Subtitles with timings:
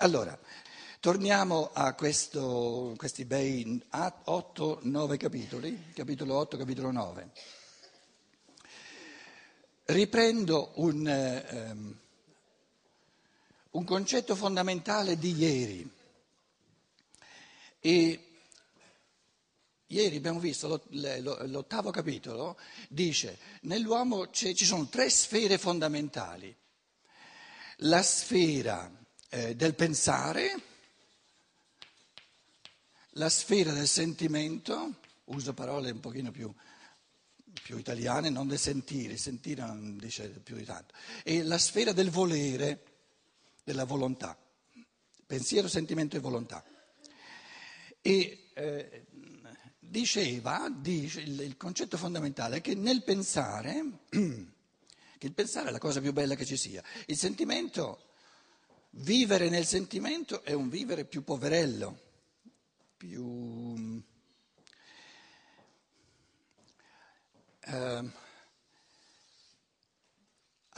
[0.00, 0.38] Allora,
[1.00, 7.30] torniamo a questo, questi bei 8-9 capitoli, capitolo 8, capitolo 9.
[9.84, 11.98] Riprendo un, ehm,
[13.70, 15.90] un concetto fondamentale di ieri.
[17.80, 18.20] E
[19.90, 22.58] Ieri abbiamo visto l'ottavo capitolo,
[22.88, 26.54] dice, nell'uomo ci sono tre sfere fondamentali.
[27.80, 29.04] La sfera
[29.36, 30.54] eh, del pensare,
[33.10, 36.50] la sfera del sentimento, uso parole un pochino più,
[37.62, 42.08] più italiane, non del sentire, sentire non dice più di tanto, e la sfera del
[42.08, 42.82] volere,
[43.62, 44.38] della volontà,
[45.26, 46.64] pensiero, sentimento e volontà.
[48.00, 49.06] E eh,
[49.78, 55.78] diceva, dice, il, il, concetto fondamentale è che nel pensare, che il pensare è la
[55.78, 58.05] cosa più bella che ci sia, il sentimento,
[58.96, 62.00] vivere nel sentimento è un vivere più poverello,
[62.96, 64.04] più...
[67.68, 68.10] Eh,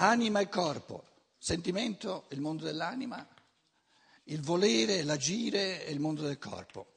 [0.00, 1.04] anima e corpo,
[1.36, 3.26] sentimento il mondo dell'anima,
[4.24, 6.94] il volere, l'agire è il mondo del corpo.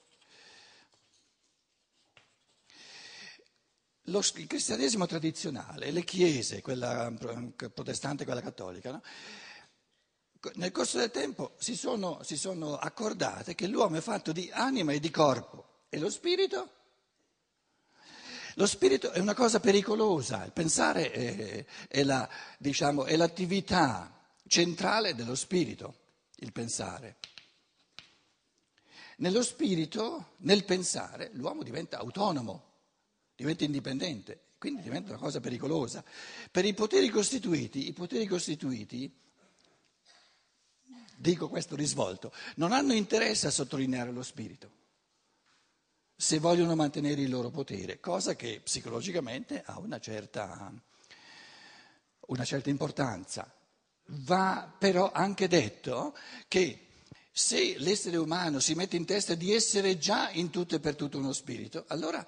[4.05, 7.13] Lo, il cristianesimo tradizionale, le chiese, quella
[7.73, 9.01] protestante e quella cattolica, no?
[10.55, 14.91] Nel corso del tempo si sono, si sono accordate che l'uomo è fatto di anima
[14.91, 16.79] e di corpo e lo spirito
[18.55, 25.15] lo spirito è una cosa pericolosa, il pensare è, è, la, diciamo, è, l'attività centrale
[25.15, 25.95] dello spirito,
[26.35, 27.15] il pensare.
[29.17, 32.71] Nello spirito, nel pensare, l'uomo diventa autonomo
[33.41, 36.03] diventa indipendente, quindi diventa una cosa pericolosa.
[36.51, 39.11] Per i poteri costituiti, i poteri costituiti,
[41.21, 44.79] dico questo risvolto, non hanno interesse a sottolineare lo spirito
[46.21, 50.71] se vogliono mantenere il loro potere, cosa che psicologicamente ha una certa,
[52.27, 53.51] una certa importanza.
[54.05, 56.15] Va però anche detto
[56.47, 56.89] che
[57.31, 61.17] se l'essere umano si mette in testa di essere già in tutto e per tutto
[61.17, 62.23] uno spirito, allora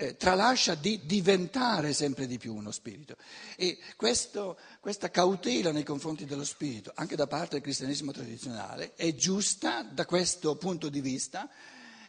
[0.00, 3.16] eh, tralascia di diventare sempre di più uno spirito.
[3.56, 9.12] E questo, questa cautela nei confronti dello spirito, anche da parte del cristianesimo tradizionale, è
[9.16, 11.50] giusta da questo punto di vista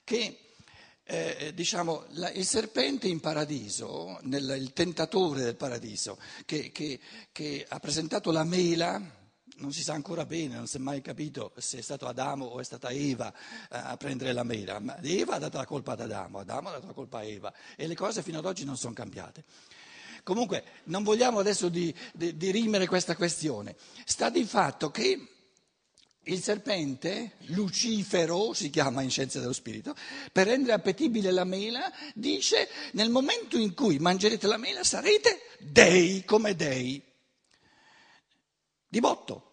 [0.04, 0.38] che
[1.04, 7.00] eh, diciamo, la, il serpente in paradiso, nel, il tentatore del paradiso, che, che,
[7.32, 9.02] che ha presentato la mela,
[9.60, 12.60] non si sa ancora bene, non si è mai capito se è stato Adamo o
[12.60, 14.80] è stata Eva eh, a prendere la mela.
[14.80, 17.54] Ma Eva ha dato la colpa ad Adamo, Adamo ha dato la colpa a Eva
[17.76, 19.44] e le cose fino ad oggi non sono cambiate.
[20.24, 23.76] Comunque non vogliamo adesso di, di, dirimere questa questione.
[24.06, 25.28] Sta di fatto che
[26.24, 29.96] il serpente, Lucifero si chiama in scienza dello spirito,
[30.32, 36.24] per rendere appetibile la mela, dice nel momento in cui mangerete la mela sarete dei
[36.26, 37.02] come dei.
[38.88, 39.49] Di botto.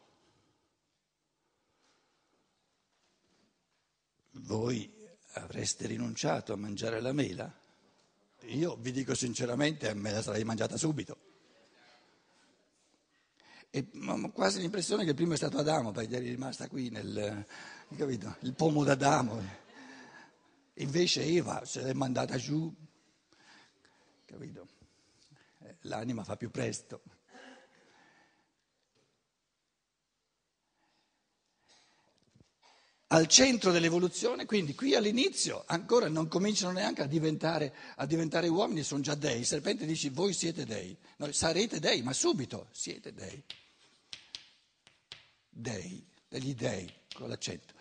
[4.46, 4.88] Voi
[5.32, 7.52] avreste rinunciato a mangiare la mela?
[8.42, 11.18] Io vi dico sinceramente, me la sarei mangiata subito.
[13.70, 17.44] E ho quasi l'impressione che il primo è stato Adamo, perché eri rimasta qui nel,
[17.96, 19.42] capito, il pomo d'Adamo.
[20.74, 22.72] Invece Eva se l'è mandata giù,
[24.24, 24.68] capito?
[25.62, 27.02] Eh, l'anima fa più presto.
[33.08, 38.82] Al centro dell'evoluzione, quindi qui all'inizio ancora non cominciano neanche a diventare, a diventare uomini,
[38.82, 39.40] sono già dei.
[39.40, 43.42] Il serpente dice voi siete dei, no, sarete dei, ma subito siete dei.
[45.48, 47.74] Dei, degli dei, con l'accento.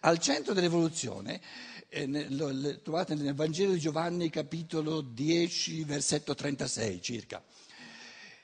[0.00, 1.40] Al centro dell'evoluzione,
[1.88, 7.42] eh, lo, lo, trovate nel Vangelo di Giovanni capitolo 10, versetto 36 circa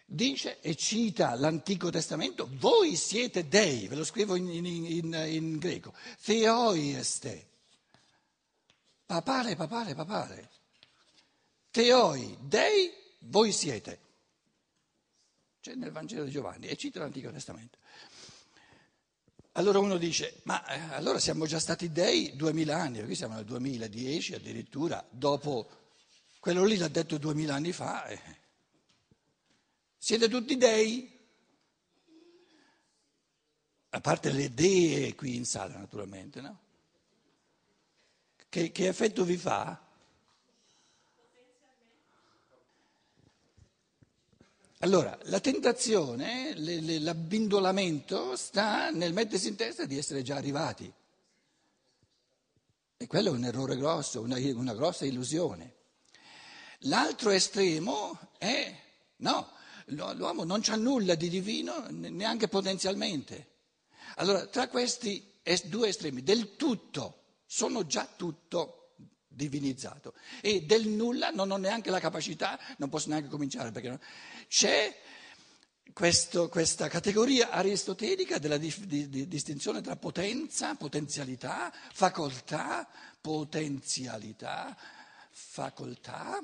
[0.06, 5.58] dice e cita l'Antico Testamento, voi siete dei, ve lo scrivo in, in, in, in
[5.58, 7.48] greco, theoieste,
[9.04, 10.50] papale, papale, papale,
[11.70, 14.04] teoi, dei, voi siete.
[15.60, 17.78] C'è nel Vangelo di Giovanni e cita l'Antico Testamento.
[19.52, 23.46] Allora uno dice, ma eh, allora siamo già stati dei duemila anni, qui siamo nel
[23.46, 25.68] 2010 addirittura, dopo
[26.38, 28.06] quello lì l'ha detto duemila anni fa.
[28.06, 28.20] Eh.
[30.06, 31.18] Siete tutti dei?
[33.88, 36.60] A parte le dee qui in sala, naturalmente, no?
[38.48, 39.84] Che, che effetto vi fa?
[44.78, 50.92] Allora, la tentazione, le, le, l'abbindolamento sta nel mettersi in testa di essere già arrivati.
[52.96, 55.74] E quello è un errore grosso, una, una grossa illusione.
[56.82, 58.72] L'altro estremo è
[59.16, 59.54] no,
[59.86, 63.54] l'uomo non c'ha nulla di divino neanche potenzialmente.
[64.16, 65.34] Allora, tra questi
[65.64, 68.94] due estremi, del tutto, sono già tutto
[69.28, 74.00] divinizzato e del nulla non ho neanche la capacità, non posso neanche cominciare perché no.
[74.48, 74.98] c'è
[75.92, 82.88] questo, questa categoria aristotelica della di, di, di distinzione tra potenza, potenzialità, facoltà,
[83.20, 84.76] potenzialità,
[85.30, 86.40] facoltà,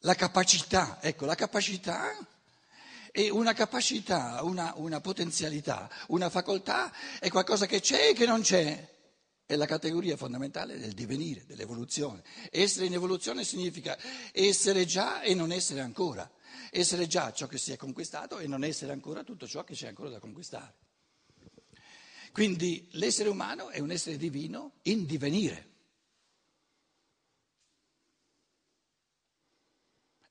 [0.00, 2.16] la capacità, ecco la capacità
[3.12, 8.42] e una capacità, una, una potenzialità, una facoltà è qualcosa che c'è e che non
[8.42, 8.94] c'è.
[9.46, 12.22] È la categoria fondamentale del divenire, dell'evoluzione.
[12.50, 13.96] Essere in evoluzione significa
[14.32, 16.28] essere già e non essere ancora.
[16.70, 19.86] Essere già ciò che si è conquistato e non essere ancora tutto ciò che c'è
[19.86, 20.74] ancora da conquistare.
[22.32, 25.75] Quindi l'essere umano è un essere divino in divenire.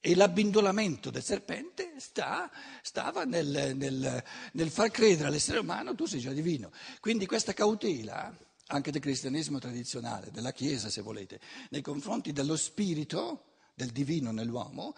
[0.07, 2.51] E l'abbindolamento del serpente sta,
[2.83, 6.71] stava nel, nel, nel far credere all'essere umano tu sei già divino.
[6.99, 8.31] Quindi questa cautela
[8.67, 11.39] anche del cristianesimo tradizionale, della Chiesa se volete,
[11.71, 14.95] nei confronti dello spirito, del divino nell'uomo,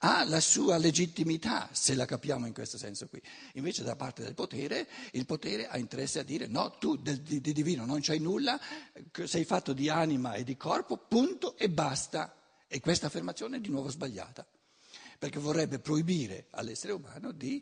[0.00, 3.22] ha la sua legittimità, se la capiamo in questo senso qui.
[3.54, 7.40] Invece da parte del potere, il potere ha interesse a dire no, tu del, di,
[7.40, 8.60] di divino non c'hai nulla,
[9.24, 12.34] sei fatto di anima e di corpo, punto e basta.
[12.72, 14.46] E questa affermazione è di nuovo sbagliata,
[15.18, 17.60] perché vorrebbe proibire all'essere umano di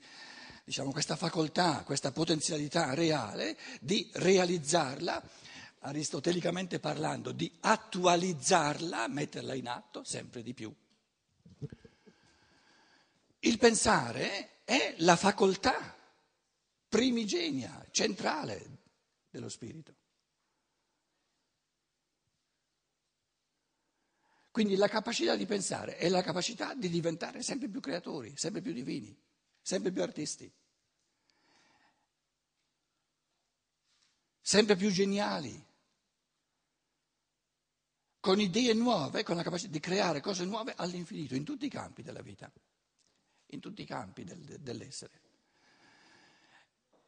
[0.63, 5.23] diciamo, questa facoltà, questa potenzialità reale di realizzarla
[5.79, 10.71] aristotelicamente parlando, di attualizzarla, metterla in atto sempre di più.
[13.39, 15.97] Il pensare è la facoltà
[16.87, 18.81] primigenia, centrale
[19.31, 19.98] dello spirito.
[24.59, 28.73] Quindi la capacità di pensare è la capacità di diventare sempre più creatori, sempre più
[28.73, 29.17] divini,
[29.63, 30.53] sempre più artisti,
[34.41, 35.65] sempre più geniali.
[38.19, 42.03] Con idee nuove, con la capacità di creare cose nuove all'infinito, in tutti i campi
[42.03, 42.51] della vita,
[43.51, 45.21] in tutti i campi del, dell'essere.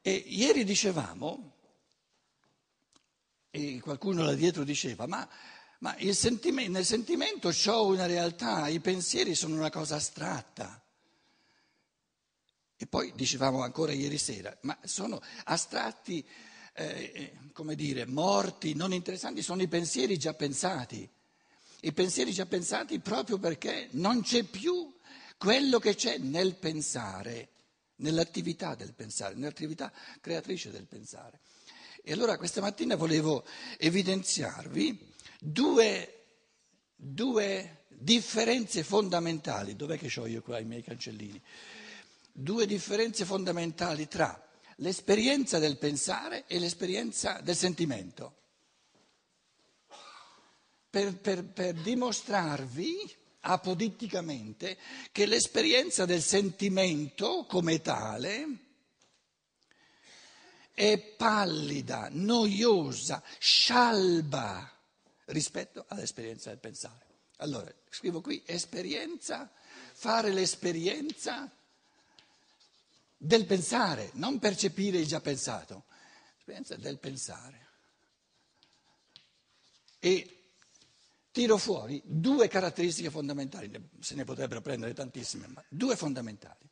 [0.03, 1.57] E ieri dicevamo,
[3.51, 5.29] e qualcuno là dietro diceva, ma,
[5.81, 10.83] ma sentimento, nel sentimento ho una realtà, i pensieri sono una cosa astratta.
[12.77, 16.27] E poi dicevamo ancora ieri sera, ma sono astratti
[16.75, 21.09] eh, eh, come dire, morti, non interessanti, sono i pensieri già pensati.
[21.83, 24.95] I pensieri già pensati proprio perché non c'è più
[25.39, 27.49] quello che c'è nel pensare,
[27.97, 29.91] nell'attività del pensare, nell'attività
[30.21, 31.41] creatrice del pensare.
[32.03, 33.45] E allora questa mattina volevo
[33.79, 35.10] evidenziarvi
[35.41, 36.25] due,
[36.95, 39.75] due differenze fondamentali.
[39.75, 41.41] Dov'è che ho io qua i miei cancellini?
[42.33, 48.37] Due differenze fondamentali tra l'esperienza del pensare e l'esperienza del sentimento.
[50.91, 54.77] Per, per, per dimostrarvi apoditticamente
[55.13, 58.59] che l'esperienza del sentimento come tale
[60.75, 64.80] è pallida, noiosa, scialba
[65.31, 67.07] rispetto all'esperienza del pensare.
[67.37, 69.51] Allora, scrivo qui esperienza,
[69.93, 71.51] fare l'esperienza
[73.17, 75.85] del pensare, non percepire il già pensato,
[76.35, 77.69] l'esperienza del pensare.
[79.99, 80.37] E
[81.31, 83.71] tiro fuori due caratteristiche fondamentali,
[84.01, 86.69] se ne potrebbero prendere tantissime, ma due fondamentali.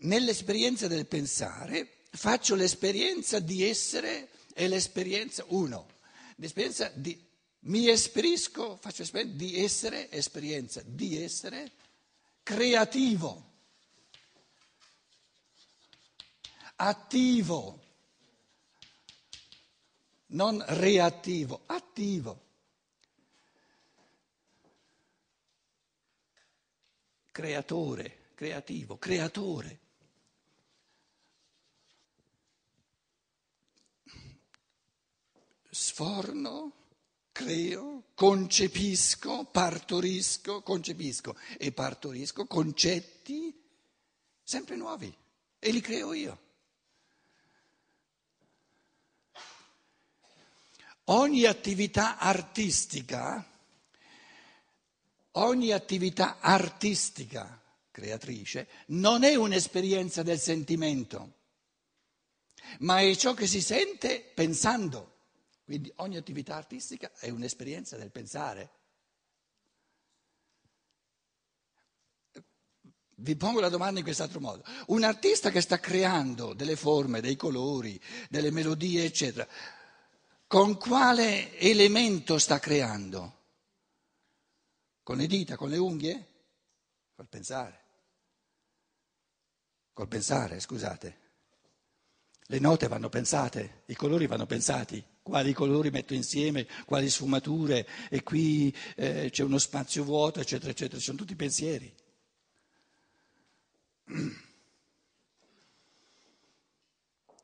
[0.00, 5.95] Nell'esperienza del pensare faccio l'esperienza di essere e l'esperienza, uno,
[6.36, 7.22] l'esperienza di,
[7.60, 11.72] mi esperisco, faccio esperienza di essere, esperienza di essere
[12.42, 13.46] creativo.
[16.76, 17.80] attivo,
[20.28, 22.44] non reattivo, attivo.
[27.30, 29.80] Creatore, creativo, creatore.
[35.78, 36.72] Sforno,
[37.32, 43.54] creo, concepisco, partorisco, concepisco e partorisco concetti
[44.42, 45.14] sempre nuovi
[45.58, 46.40] e li creo io.
[51.04, 53.46] Ogni attività artistica,
[55.32, 61.32] ogni attività artistica creatrice non è un'esperienza del sentimento,
[62.78, 65.15] ma è ciò che si sente pensando.
[65.66, 68.70] Quindi ogni attività artistica è un'esperienza del pensare.
[73.16, 74.62] Vi pongo la domanda in quest'altro modo.
[74.86, 79.48] Un artista che sta creando delle forme, dei colori, delle melodie, eccetera,
[80.46, 83.34] con quale elemento sta creando?
[85.02, 86.26] Con le dita, con le unghie?
[87.16, 87.84] Col pensare.
[89.92, 91.20] Col pensare, scusate.
[92.38, 98.22] Le note vanno pensate, i colori vanno pensati, quali colori metto insieme, quali sfumature, e
[98.22, 101.92] qui eh, c'è uno spazio vuoto, eccetera, eccetera, sono tutti pensieri.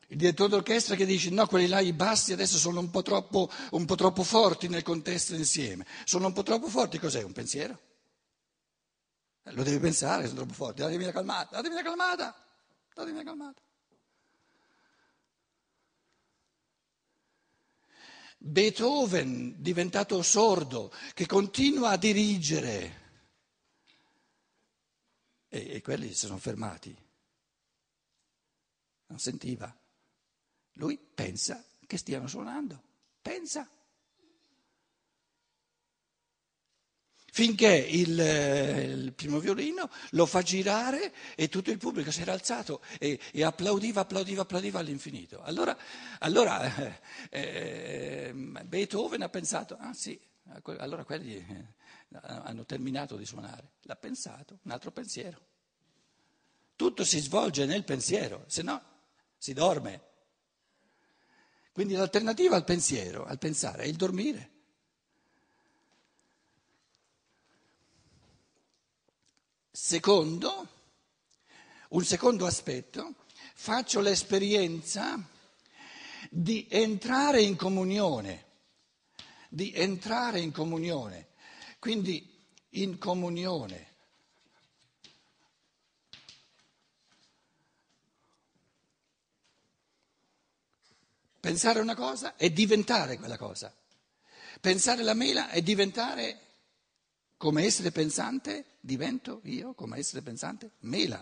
[0.07, 3.51] Il direttore d'orchestra che dice no, quelli là i bassi adesso sono un po' troppo,
[3.71, 5.85] un po troppo forti nel contesto insieme.
[6.05, 7.25] Sono un po' troppo forti, cos'è?
[7.25, 7.81] Un pensiero?
[9.43, 10.83] Eh, lo devi pensare, sono troppo forti.
[10.83, 12.33] Datemi una calmata, datemi una calmata,
[12.95, 13.61] datemi una calmata.
[18.45, 23.01] Beethoven, diventato sordo, che continua a dirigere.
[25.49, 26.97] E, e quelli si sono fermati.
[29.07, 29.73] Non sentiva.
[30.73, 32.83] Lui pensa che stiano suonando,
[33.21, 33.69] pensa.
[37.35, 42.83] Finché il, il, primo violino lo fa girare e tutto il pubblico si era alzato
[42.99, 45.41] e, e applaudiva, applaudiva, applaudiva all'infinito.
[45.41, 45.75] Allora,
[46.19, 50.21] allora eh, eh, Beethoven ha pensato, ah sì,
[50.77, 51.67] allora quelli eh,
[52.11, 53.77] hanno terminato di suonare.
[53.85, 55.41] L'ha pensato, un altro pensiero.
[56.77, 58.83] Tutto si svolge nel pensiero, se no
[59.39, 60.03] si dorme.
[61.73, 64.52] Quindi l'alternativa al pensiero, al pensare, è il dormire.
[69.85, 70.69] Secondo,
[71.89, 73.17] un secondo aspetto,
[73.57, 75.21] faccio l'esperienza
[76.31, 78.45] di entrare in comunione,
[79.49, 81.31] di entrare in comunione,
[81.81, 82.25] quindi
[82.71, 83.91] in comunione
[91.41, 93.75] Pensare una cosa è diventare quella cosa.
[94.61, 96.52] Pensare la mela è diventare,
[97.43, 101.21] come essere pensante, divento io, come essere pensante, mela.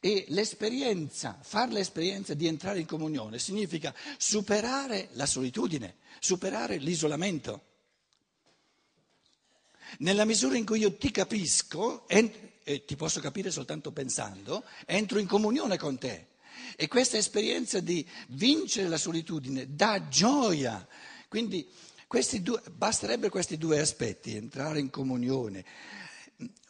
[0.00, 7.64] E l'esperienza, fare l'esperienza di entrare in comunione significa superare la solitudine, superare l'isolamento.
[9.98, 15.26] Nella misura in cui io ti capisco, e ti posso capire soltanto pensando, entro in
[15.26, 16.28] comunione con te.
[16.76, 20.88] E questa esperienza di vincere la solitudine dà gioia.
[21.28, 21.68] Quindi
[22.40, 25.64] due, basterebbero questi due aspetti, entrare in comunione,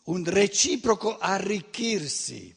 [0.05, 2.55] un reciproco arricchirsi.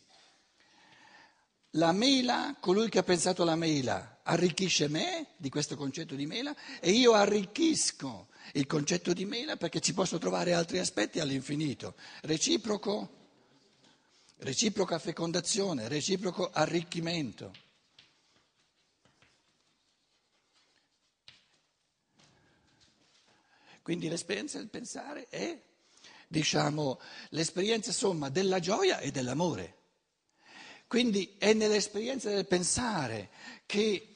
[1.75, 6.53] La mela, colui che ha pensato la mela, arricchisce me di questo concetto di mela
[6.81, 11.95] e io arricchisco il concetto di mela perché ci posso trovare altri aspetti all'infinito.
[12.21, 13.19] Reciproco
[14.41, 17.51] reciproca fecondazione, reciproco arricchimento.
[23.81, 25.59] Quindi l'esperienza del pensare è,
[26.27, 29.77] diciamo, l'esperienza somma della gioia e dell'amore.
[30.87, 33.29] Quindi è nell'esperienza del pensare
[33.65, 34.15] che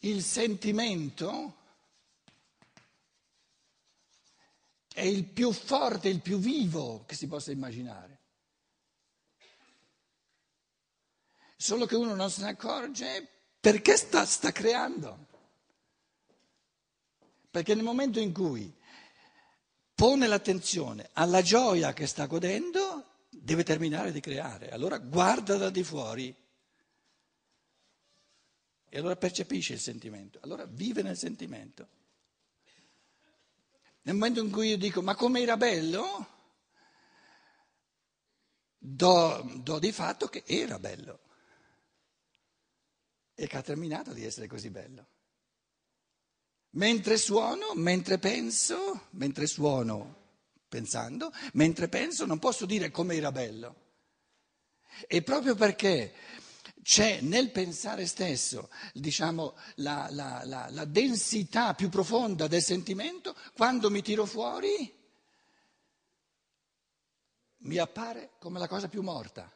[0.00, 1.54] il sentimento
[4.92, 8.16] è il più forte, il più vivo che si possa immaginare.
[11.56, 13.26] solo che uno non se ne accorge
[13.58, 15.26] perché sta, sta creando.
[17.50, 18.72] Perché nel momento in cui
[19.96, 24.68] pone l'attenzione alla gioia che sta godendo, deve terminare di creare.
[24.70, 26.36] Allora guarda da di fuori
[28.88, 31.88] e allora percepisce il sentimento, allora vive nel sentimento.
[34.02, 36.28] Nel momento in cui io dico ma come era bello,
[38.76, 41.20] do, do di fatto che era bello
[43.34, 45.06] e che ha terminato di essere così bello.
[46.70, 50.24] Mentre suono, mentre penso, mentre suono
[50.68, 53.84] pensando, mentre penso non posso dire come era bello.
[55.06, 56.12] E proprio perché
[56.82, 63.90] c'è nel pensare stesso, diciamo, la, la, la, la densità più profonda del sentimento, quando
[63.90, 64.94] mi tiro fuori
[67.58, 69.52] mi appare come la cosa più morta,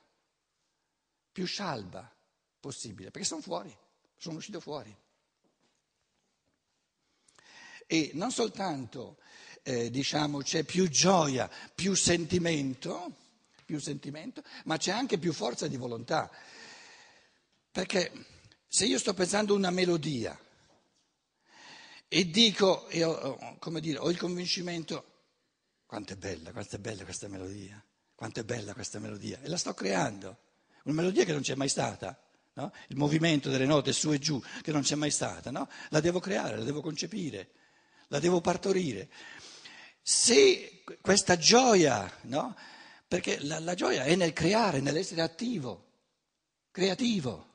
[1.30, 2.12] più scialba
[2.58, 3.74] possibile, perché sono fuori,
[4.16, 4.94] sono uscito fuori.
[7.92, 9.16] E non soltanto
[9.64, 13.16] eh, diciamo, c'è più gioia, più sentimento,
[13.64, 16.30] più sentimento, ma c'è anche più forza di volontà.
[17.72, 18.12] Perché
[18.68, 20.38] se io sto pensando una melodia
[22.06, 25.22] e dico, e ho, come dire, ho il convincimento,
[25.84, 29.56] quanto è bella, quanto è bella questa melodia, quanto è bella questa melodia, e la
[29.56, 30.38] sto creando,
[30.84, 32.16] una melodia che non c'è mai stata.
[32.52, 32.72] No?
[32.86, 35.68] Il movimento delle note su e giù che non c'è mai stata, no?
[35.88, 37.50] la devo creare, la devo concepire,
[38.10, 39.08] la devo partorire.
[40.02, 42.56] Se questa gioia, no?
[43.06, 45.86] perché la, la gioia è nel creare, nell'essere attivo,
[46.70, 47.48] creativo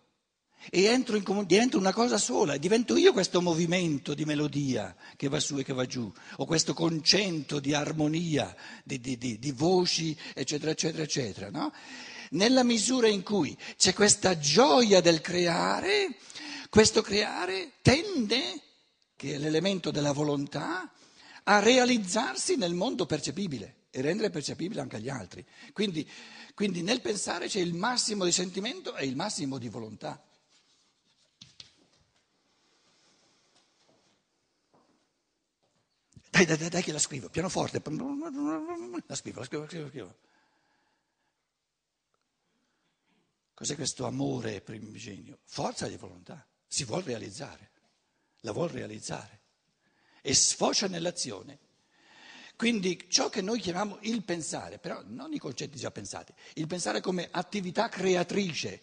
[0.69, 5.39] e entro in, divento una cosa sola, divento io questo movimento di melodia che va
[5.39, 10.17] su e che va giù, o questo concento di armonia, di, di, di, di voci,
[10.33, 11.49] eccetera, eccetera, eccetera.
[11.49, 11.71] No?
[12.31, 16.15] Nella misura in cui c'è questa gioia del creare,
[16.69, 18.61] questo creare tende,
[19.15, 20.91] che è l'elemento della volontà,
[21.43, 25.45] a realizzarsi nel mondo percepibile e rendere percepibile anche agli altri.
[25.73, 26.09] Quindi,
[26.53, 30.21] quindi nel pensare c'è il massimo di sentimento e il massimo di volontà.
[36.29, 37.81] Dai, dai, dai, che la scrivo, pianoforte.
[37.81, 40.15] La scrivo, la scrivo, la scrivo, la scrivo.
[43.53, 45.39] Cos'è questo amore primigenio?
[45.45, 47.71] Forza di volontà, si vuol realizzare,
[48.45, 49.39] la vuol realizzare
[50.21, 51.59] e sfocia nell'azione.
[52.55, 57.01] Quindi ciò che noi chiamiamo il pensare, però non i concetti già pensati, il pensare
[57.01, 58.81] come attività creatrice,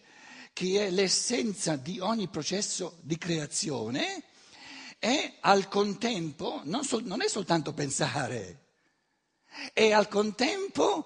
[0.53, 4.23] che è l'essenza di ogni processo di creazione,
[4.99, 8.59] è al contempo, non, sol, non è soltanto pensare,
[9.73, 11.05] è al contempo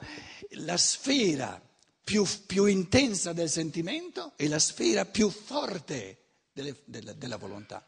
[0.51, 1.61] la sfera
[2.03, 6.17] più, più intensa del sentimento e la sfera più forte
[6.51, 7.85] delle, della, della volontà.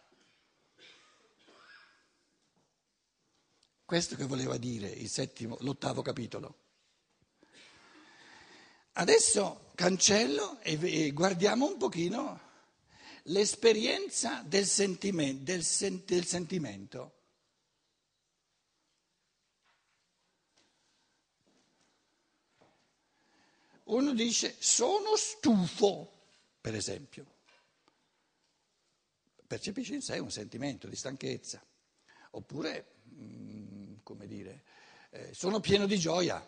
[3.90, 6.58] Questo che voleva dire settimo, l'ottavo capitolo.
[8.92, 12.40] Adesso cancello e, guardiamo un pochino
[13.24, 17.14] l'esperienza del, sentimento, del, sen, del sentimento.
[23.86, 26.12] Uno dice sono stufo,
[26.62, 27.26] per esempio.
[29.48, 31.60] Percepisce in sé un sentimento di stanchezza.
[32.34, 33.49] Oppure, mm,
[34.10, 34.64] come dire,
[35.12, 36.44] eh, sono pieno di gioia.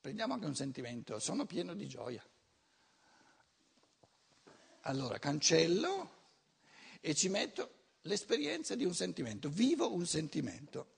[0.00, 2.24] Prendiamo anche un sentimento, sono pieno di gioia.
[4.86, 6.12] Allora cancello
[7.02, 10.92] e ci metto l'esperienza di un sentimento, vivo un sentimento.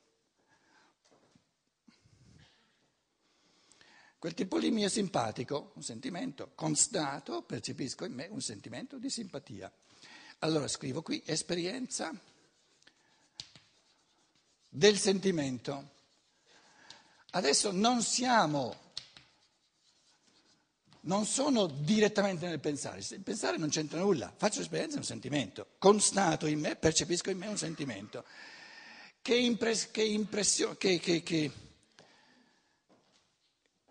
[4.16, 9.10] Quel tipo lì mi è simpatico, un sentimento constato, percepisco in me un sentimento di
[9.10, 9.72] simpatia.
[10.38, 12.16] Allora scrivo qui esperienza
[14.68, 15.94] del sentimento.
[17.36, 18.84] Adesso non siamo
[21.00, 25.66] non sono direttamente nel pensare, il pensare non c'entra nulla, faccio esperienza di un sentimento,
[25.78, 28.24] constato in me, percepisco in me un sentimento.
[29.20, 30.98] Che, impres- che, impressio- che,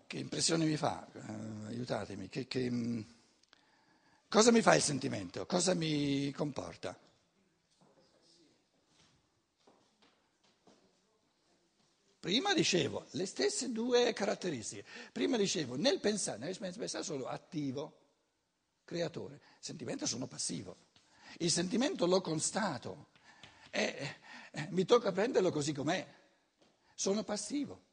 [0.06, 1.06] che impressione mi fa?
[1.12, 2.28] Uh, aiutatemi,
[2.70, 3.00] mm,
[4.28, 5.46] cosa mi fa il sentimento?
[5.46, 7.05] Cosa mi comporta?
[12.26, 14.84] Prima dicevo le stesse due caratteristiche.
[15.12, 18.00] Prima dicevo nel pensare, nell'esperienza pensare sono attivo,
[18.84, 19.34] creatore.
[19.34, 20.76] Il sentimento sono passivo.
[21.38, 23.10] Il sentimento lo constato.
[23.70, 24.16] E,
[24.70, 26.04] mi tocca prenderlo così com'è.
[26.96, 27.84] Sono passivo.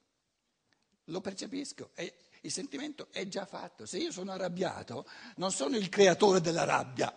[1.03, 1.91] Lo percepisco.
[1.93, 3.85] E il sentimento è già fatto.
[3.85, 7.15] Se io sono arrabbiato, non sono il creatore della rabbia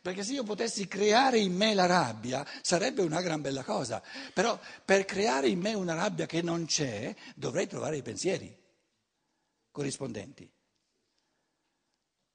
[0.00, 4.58] perché se io potessi creare in me la rabbia sarebbe una gran bella cosa, però
[4.84, 8.56] per creare in me una rabbia che non c'è dovrei trovare i pensieri
[9.70, 10.50] corrispondenti.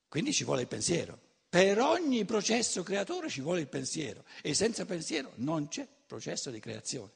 [0.08, 1.20] Quindi ci vuole il pensiero.
[1.50, 6.60] Per ogni processo creatore ci vuole il pensiero e senza pensiero non c'è processo di
[6.60, 7.12] creazione.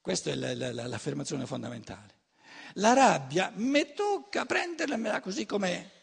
[0.00, 2.20] Questa è l'affermazione fondamentale.
[2.74, 6.00] La rabbia mi tocca prenderla così com'è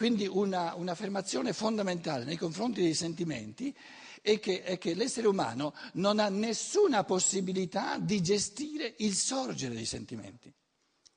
[0.00, 3.76] quindi una, un'affermazione fondamentale nei confronti dei sentimenti
[4.22, 9.84] è che, è che l'essere umano non ha nessuna possibilità di gestire il sorgere dei
[9.84, 10.50] sentimenti.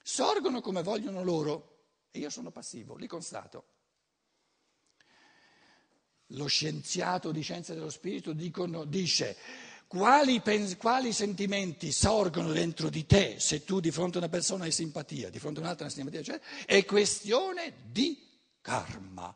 [0.01, 3.67] Sorgono come vogliono loro e io sono passivo, li constato.
[6.31, 9.37] Lo scienziato di scienza dello spirito dicono, dice
[9.87, 10.41] quali,
[10.77, 15.29] quali, sentimenti sorgono dentro di te se tu di fronte a una persona hai simpatia,
[15.29, 18.31] di fronte a un'altra hai simpatia, eccetera, è questione di
[18.63, 19.35] karma.